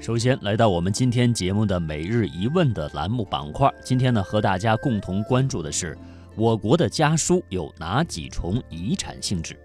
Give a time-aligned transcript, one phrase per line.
[0.00, 3.68] 首先来到我们今天节目的每日一问的栏目板块。
[3.82, 5.98] 今天呢，和大家共同关注的是
[6.36, 9.58] 我国的家书有哪几重遗产性质？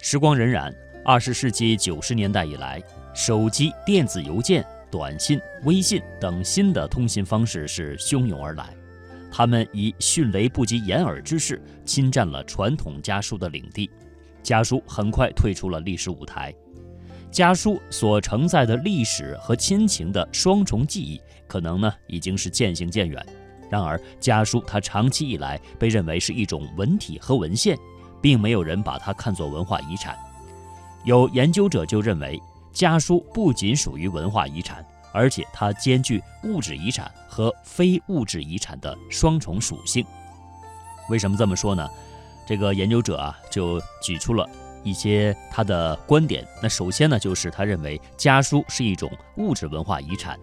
[0.00, 2.82] 时光荏苒，二十世纪九十年代以来，
[3.14, 8.74] 手机、电子邮件、短信、微信等新的通信方式是汹涌而来，
[9.30, 13.90] 他们以迅雷不及掩耳之势侵占了传统家书的领地，
[14.42, 16.52] 家书很快退出了历史舞台。
[17.34, 23.26] 家书所承载的历史和亲情的双重记忆，可能呢已经是渐行渐远。
[23.68, 27.76] 然而，家书它长期以来被认为是一种文体和文献，
[28.22, 30.16] 并没有人把它看作文化遗产。
[31.04, 32.40] 有研究者就认为，
[32.72, 40.06] 家书不仅属于文化遗产，而且它兼具物质遗产和非物质遗产的双重属性。
[41.10, 41.84] 为什么这么说呢？
[42.46, 44.48] 这个研究者啊就举出了。
[44.84, 50.38] 一些他的观点，那首先呢，就是他认为家书是一种物质文化遗产。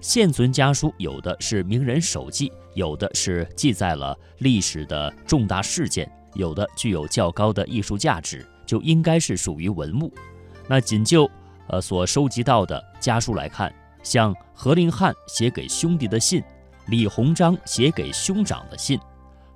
[0.00, 10.12] 现存家书有的是名人手记，有的是记载了历史的重大事件，有的具有较高的艺术价值，就应该是属于文物。
[10.68, 11.28] 那仅就
[11.68, 16.42] 呃所收集到的家书来看，像何令汉写给兄弟的信，
[16.86, 19.00] 李鸿章写给兄长的信，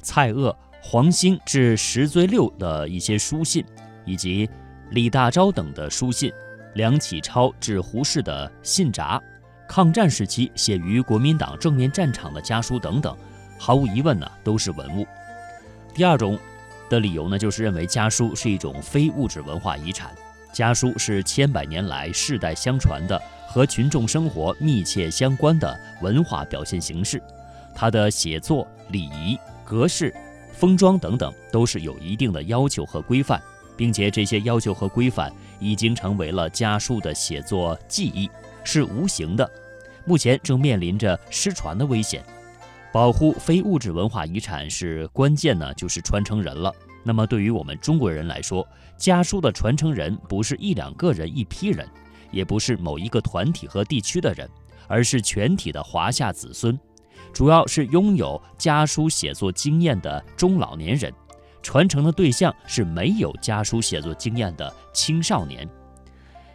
[0.02, 3.64] 蔡锷、黄兴致石碓六的一些书信。
[4.04, 4.48] 以及
[4.90, 6.32] 李大钊等的书信，
[6.74, 9.20] 梁启超致胡适的信札，
[9.68, 13.16] 抗战时期写于国民党正面战场的家书等等，
[13.58, 15.06] 毫无疑问呢都是文物。
[15.94, 16.38] 第二种
[16.88, 20.10] 的理由呢，就是认为家书是一种非物质文化遗产。
[20.52, 27.22] 家书是千百年来世代相传的和群众生活密切相关的文化表现形式，
[27.74, 30.14] 它的写作礼仪、格式、
[30.52, 33.40] 封装等等都是有一定的要求和规范。
[33.82, 38.30] 并且这些要求和规范已经成为了家书的写作记忆，
[38.62, 39.50] 是无形的，
[40.04, 42.22] 目前正面临着失传的危险。
[42.92, 46.72] 保护非物质文化遗产是关键呢，就是传承人了。
[47.02, 48.64] 那么对于我们中国人来说，
[48.96, 51.84] 家书的传承人不是一两个人、一批人，
[52.30, 54.48] 也不是某一个团体和地区的人，
[54.86, 56.78] 而是全体的华夏子孙，
[57.32, 61.12] 主要是拥有家书写作经验的中老年人。
[61.62, 65.68] 传承的对象是没有家书写作经验的青少年，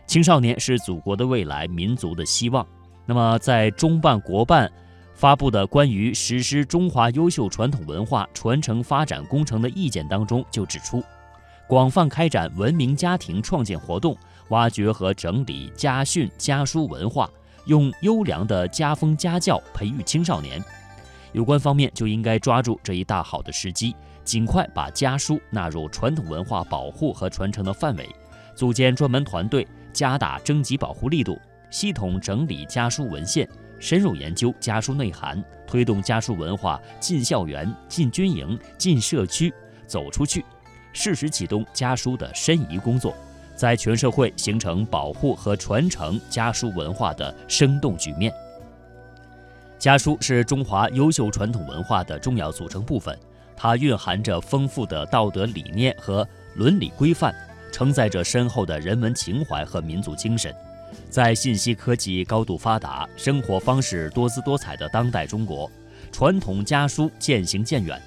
[0.05, 2.65] 青少年是祖国的未来，民族的希望。
[3.05, 4.69] 那么，在中办国办
[5.13, 11.01] 发布的关于实施中华优秀传统文化传承发展工程的意见当中就指出，
[11.67, 14.15] 广泛开展文明家庭创建活动，
[14.49, 17.29] 挖掘和整理家训家书文化，
[17.65, 20.61] 用优良的家风家教培育青少年。
[21.33, 23.95] 有关方面就应该抓住这一大好的时机。
[24.27, 28.05] 尽快把家书纳入传统文化保护和传承的范围，
[28.53, 31.39] 组建专门团队，加大征集保护力度，
[31.71, 33.47] 系统整理家书文献，
[33.79, 39.53] 深入研究家书内涵，推动家书文化进校园、进军营、进社区，
[39.87, 40.43] 走出去，
[40.91, 43.15] 适时启动家书的申遗工作，
[43.55, 48.29] 在全社会形成保护和传承家书文化的生动局面。
[49.79, 53.17] 家书是中华优秀传统文化的重要组成部分。
[53.57, 57.35] 它蕴含着丰富的道德理念和伦理规范，
[57.71, 60.55] 承载着深厚的人文情怀和民族精神。
[61.09, 65.69] 在信息科技高度发达、生活方式多姿多彩的当代中国，
[66.11, 67.99] 传统家书渐行渐远。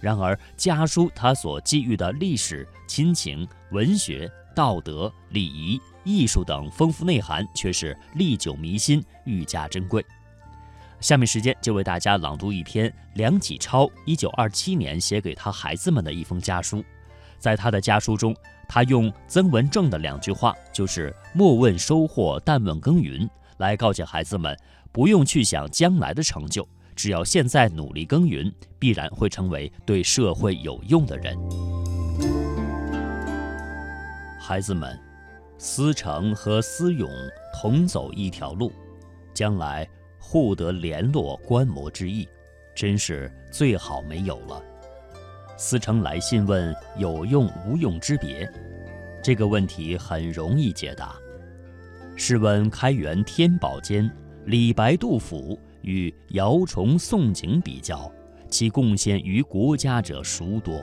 [0.00, 10.04] 然而，家书它所寄予的历史、亲情、文学、道德、礼仪、艺术等丰富内涵，却是历久弥新、愈加珍贵。
[11.00, 16.84] 下面时间就为大家朗读一篇梁启超一九二七年写给他孩子们的一封家书。
[17.38, 18.34] 在他的家书中，
[18.68, 24.56] 他用曾文正的两句话，就是“莫问收获，但问耕耘”，来告诫孩子们，
[24.90, 26.66] 不用去想将来的成就，
[26.96, 31.38] 只要现在努力耕耘，必然会成为对社会有用的人。
[34.40, 34.98] 孩子们，
[35.58, 37.08] 思成和思勇
[37.54, 38.72] 同走一条路，
[39.32, 39.88] 将来。
[40.30, 42.28] 互得联络观摩之意，
[42.74, 44.62] 真是最好没有了。
[45.56, 48.46] 思成来信问有用无用之别，
[49.22, 51.16] 这个问题很容易解答。
[52.14, 54.10] 试问开元天宝间，
[54.44, 58.12] 李白、杜甫与姚崇、宋璟比较，
[58.50, 60.78] 其贡献于国家者孰多？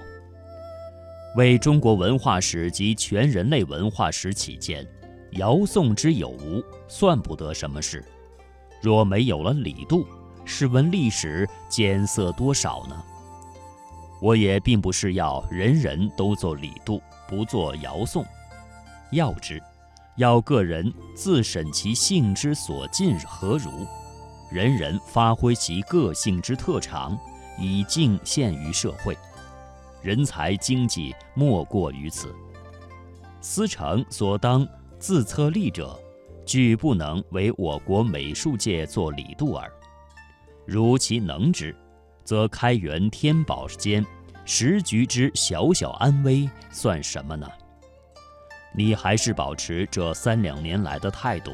[1.38, 4.88] 为中国文化史及全人类文化史起见，
[5.34, 8.04] 姚宋之有无，算不得什么事。
[8.86, 10.06] 若没有了李杜，
[10.46, 13.04] 试问历史艰涩多少呢？
[14.22, 18.24] 我也并不是要人人都做李杜，不做姚宋。
[19.12, 19.60] 要知，
[20.18, 23.88] 要个人自审其性之所近何如，
[24.52, 27.18] 人人发挥其个性之特长，
[27.58, 29.18] 以敬献于社会。
[30.04, 32.36] 人才经济莫过于此。
[33.42, 34.68] 思成所当
[35.00, 36.00] 自策立者，
[36.46, 39.72] 俱不能为我国美术界做李杜耳。
[40.66, 41.76] 如其能之，
[42.24, 44.06] 则开元天宝间
[44.46, 47.48] 时局之小小安危算什么呢？
[48.74, 51.52] 你还是保持这三两年来的态度，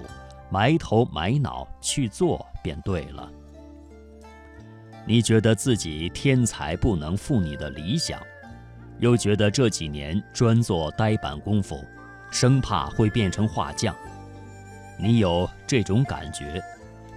[0.50, 3.32] 埋头埋脑去做便对了。
[5.06, 8.20] 你觉得自己天才不能负你的理想，
[9.00, 11.84] 又觉得这几年专做呆板功夫，
[12.32, 13.96] 生怕会变成画匠。
[15.02, 16.62] 你有这种感觉，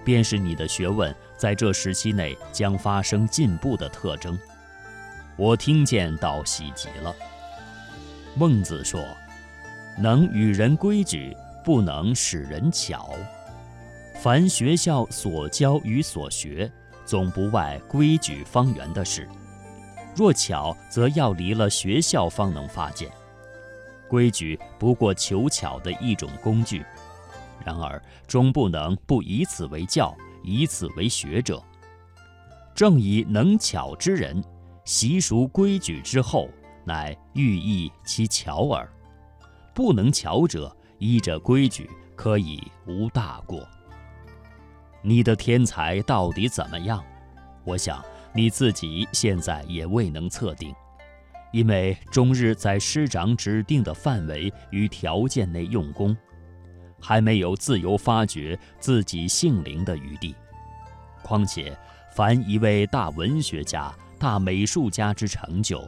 [0.03, 4.37] 便是你的学问在这时期内将发生进步的特征。
[5.37, 7.15] 我听见倒喜极了。
[8.35, 9.01] 孟子说。
[9.97, 11.33] 能与人规矩，
[11.63, 13.11] 不能使人巧。
[14.15, 16.69] 凡学校所教与所学，
[17.05, 19.25] 总不外规矩方圆的事。
[20.13, 23.09] 若巧，则要离了学校方能发现。
[24.09, 26.83] 规矩不过求巧的一种工具，
[27.65, 31.61] 然而终不能不以此为教，以此为学者。
[32.75, 34.43] 正以能巧之人，
[34.83, 36.47] 习熟规矩之后，
[36.85, 38.87] 乃寓意其巧耳。
[39.73, 43.67] 不能巧者，依着规矩可以无大过。
[45.01, 47.03] 你的天才到底怎么样？
[47.63, 48.03] 我想
[48.33, 50.73] 你自己现在也未能测定，
[51.51, 56.15] 因为终日在师长指定的范围与条件内用功，
[57.05, 60.33] 还没有自由发掘自己性灵的余地。
[61.21, 61.77] 况且，
[62.15, 65.87] 凡一位大文学家、大美术家之成就，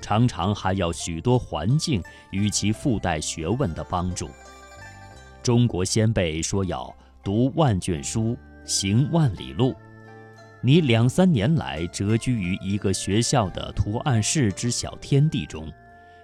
[0.00, 2.00] 常常还要许多环境
[2.30, 4.30] 与其附带学问的帮助。
[5.42, 6.94] 中国先辈说要
[7.24, 9.74] 读万卷书，行万里路。
[10.60, 15.68] 你两三年来蛰居于一个学校的图案室之小天地中，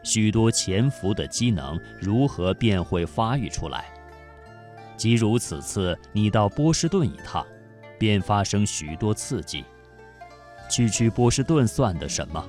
[0.04, 3.86] 许多潜伏的机能如何便会发育出来？
[4.98, 7.46] 即如此次你到波士顿一趟，
[7.98, 9.64] 便发生许多刺激。
[10.68, 12.44] 区区波士顿算得什么？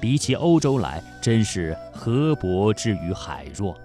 [0.00, 3.78] 比起欧洲来，真是河伯之于海弱。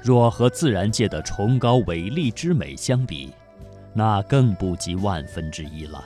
[0.00, 3.32] 若和自然界的崇高伟丽之美相比，
[3.92, 6.04] 那更不及万分之一了。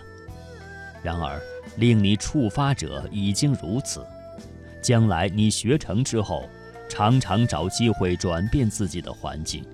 [1.03, 1.41] 然而，
[1.76, 4.05] 令你触发者已经如此，
[4.82, 6.49] 将来你学成之后，
[6.88, 9.64] 常常找机会转变自己的环境，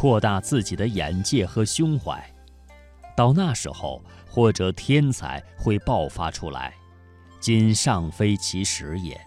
[0.00, 2.18] 扩大自己的眼界和胸怀。
[3.14, 6.72] 到那时候，或者天才会爆发出来。
[7.38, 9.20] 今尚非其时也。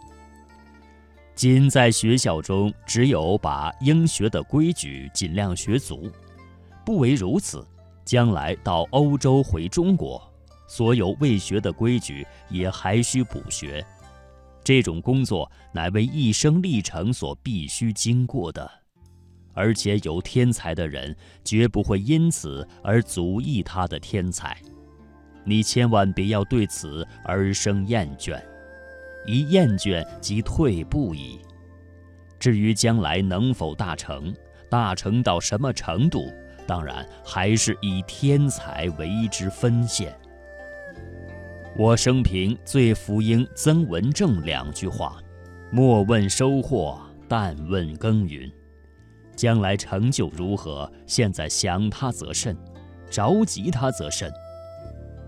[1.35, 6.11] 今在学校中，只有把应学的规矩尽量学足，
[6.83, 7.63] 不为如此，
[8.03, 10.19] 将来到欧洲回中国，
[10.67, 13.85] 所有未学的规矩也还需补学。
[14.63, 18.67] 这种工作乃为一生历程所必须经过的，
[19.53, 24.57] 而且有天才的人绝不会因此而阻抑他的天才。
[25.45, 28.41] 你千万别要对此而生厌倦，
[29.25, 31.39] 一厌倦即退步矣。
[32.39, 34.33] 至于将来能否大成，
[34.69, 36.31] 大成到什么程度，
[36.65, 40.13] 当然还是以天才为之分现。
[41.77, 45.21] 我生平最服膺曾文正两句话
[45.71, 48.51] ：“莫问收获，但问耕耘。”
[49.35, 52.57] 将来成就如何，现在想他则甚，
[53.09, 54.31] 着急他则甚。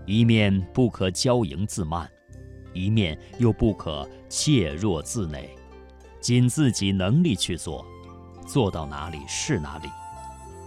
[0.06, 2.08] 一面不可骄盈自慢，
[2.72, 5.48] 一面又不可怯弱自馁，
[6.20, 7.84] 尽自己能力去做，
[8.46, 9.88] 做到哪里是哪里。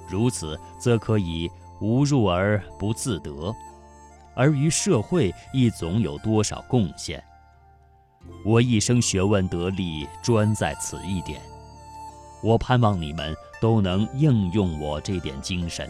[0.10, 3.56] 如此，则可以无入而不自得，
[4.36, 7.24] 而于社会亦总有多少贡献。
[8.44, 11.40] 我一生学问得力，专在此一点。
[12.42, 15.90] 我盼望你们都能应用我这点精神，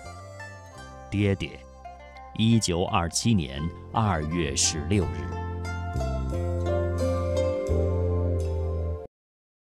[1.09, 1.59] 爹爹。
[2.35, 5.48] 一九二七年二月十六日。